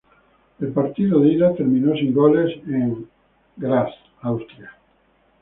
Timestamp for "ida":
1.33-1.53